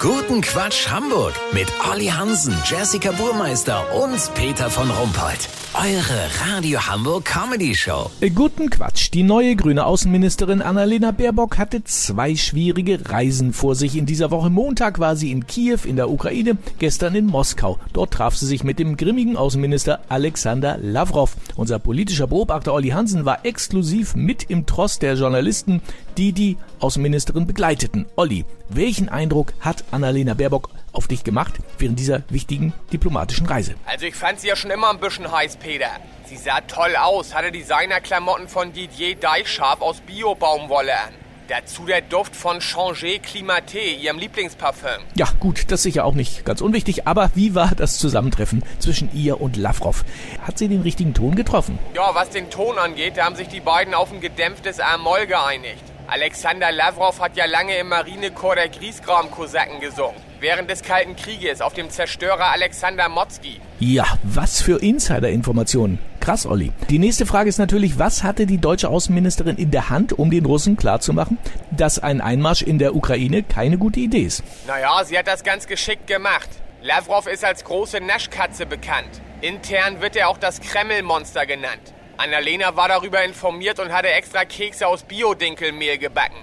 [0.00, 5.50] Guten Quatsch Hamburg mit Olli Hansen, Jessica Burmeister und Peter von Rumpold.
[5.74, 8.10] Eure Radio Hamburg Comedy Show.
[8.20, 9.10] Äh, Guten Quatsch.
[9.12, 13.96] Die neue grüne Außenministerin Annalena Baerbock hatte zwei schwierige Reisen vor sich.
[13.96, 17.78] In dieser Woche Montag war sie in Kiew in der Ukraine, gestern in Moskau.
[17.92, 21.36] Dort traf sie sich mit dem grimmigen Außenminister Alexander Lavrov.
[21.56, 25.82] Unser politischer Beobachter Olli Hansen war exklusiv mit im Tross der Journalisten,
[26.16, 28.06] die die Außenministerin begleiteten.
[28.16, 33.74] Olli, welchen Eindruck hat Annalena Baerbock auf dich gemacht während dieser wichtigen diplomatischen Reise?
[33.86, 35.90] Also ich fand sie ja schon immer ein bisschen heiß, Peter.
[36.26, 41.14] Sie sah toll aus, hatte Designerklamotten von Didier Deichscharf aus Bio-Baumwolle an.
[41.48, 45.02] Dazu der Duft von Changer Climaté, ihrem Lieblingsparfüm.
[45.16, 49.12] Ja, gut, das ist sicher auch nicht ganz unwichtig, aber wie war das Zusammentreffen zwischen
[49.12, 50.04] ihr und Lavrov?
[50.46, 51.80] Hat sie den richtigen Ton getroffen?
[51.94, 55.82] Ja, was den Ton angeht, da haben sich die beiden auf ein gedämpftes A-Moll geeinigt.
[56.10, 60.16] Alexander Lavrov hat ja lange im Marinechor der Griesgram-Kosaken gesungen.
[60.40, 63.60] Während des Kalten Krieges auf dem Zerstörer Alexander Motzki.
[63.78, 66.00] Ja, was für Insider-Informationen.
[66.18, 66.72] Krass, Olli.
[66.88, 70.46] Die nächste Frage ist natürlich, was hatte die deutsche Außenministerin in der Hand, um den
[70.46, 71.38] Russen klarzumachen,
[71.70, 74.42] dass ein Einmarsch in der Ukraine keine gute Idee ist?
[74.66, 76.48] Naja, sie hat das ganz geschickt gemacht.
[76.82, 79.20] Lavrov ist als große Naschkatze bekannt.
[79.42, 81.94] Intern wird er auch das Kreml-Monster genannt.
[82.20, 86.36] Annalena war darüber informiert und hatte extra Kekse aus Biodinkelmehl gebacken.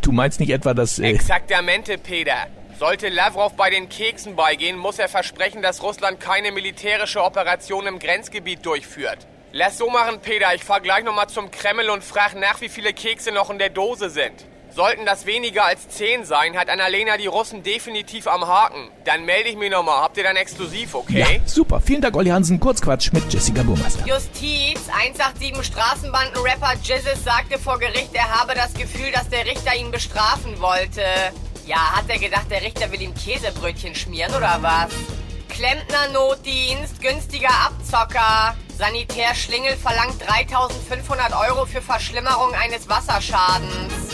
[0.00, 0.98] Du meinst nicht etwa, dass...
[0.98, 2.48] Äh, Exaktamente, Peter.
[2.76, 8.00] Sollte Lavrov bei den Keksen beigehen, muss er versprechen, dass Russland keine militärische Operation im
[8.00, 9.28] Grenzgebiet durchführt.
[9.52, 10.52] Lass so machen, Peter.
[10.54, 13.70] Ich fahr gleich nochmal zum Kreml und frag nach, wie viele Kekse noch in der
[13.70, 14.46] Dose sind.
[14.74, 18.88] Sollten das weniger als 10 sein, hat Annalena die Russen definitiv am Haken.
[19.04, 20.00] Dann melde ich mich nochmal.
[20.00, 21.18] Habt ihr dann exklusiv, okay?
[21.18, 21.78] ja, super.
[21.78, 22.58] Vielen Dank, Olli Hansen.
[22.58, 24.06] Kurzquatsch mit Jessica Burmeister.
[24.06, 29.90] Justiz, 187 Straßenbanden-Rapper Jizzes sagte vor Gericht, er habe das Gefühl, dass der Richter ihn
[29.90, 31.02] bestrafen wollte.
[31.66, 34.90] Ja, hat er gedacht, der Richter will ihm Käsebrötchen schmieren oder was?
[35.50, 38.56] Klempner-Notdienst, günstiger Abzocker.
[38.78, 44.11] Sanitär Schlingel verlangt 3500 Euro für Verschlimmerung eines Wasserschadens.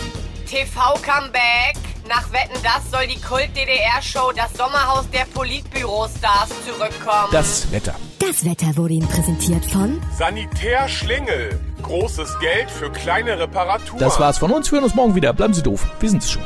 [0.49, 1.77] TV-Comeback.
[2.09, 7.29] Nach Wetten, das soll die Kult-DDR-Show Das Sommerhaus der Politbürostars zurückkommen.
[7.33, 7.95] Das Wetter.
[8.19, 11.61] Das Wetter wurde Ihnen präsentiert von Sanitär Schlingel.
[11.83, 14.01] Großes Geld für kleine Reparaturen.
[14.01, 14.71] Das war's von uns.
[14.73, 15.35] Wir hören uns morgen wieder.
[15.35, 15.87] Bleiben Sie doof.
[16.01, 16.43] Wir sind's schon.